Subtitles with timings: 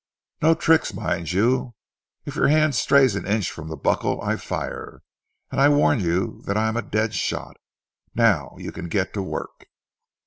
[0.41, 1.75] No tricks, mind you.
[2.25, 5.03] If your hand strays an inch from the buckle, I fire,
[5.51, 7.57] and I warn you that I am a dead shot....
[8.15, 9.67] Now you can get to work."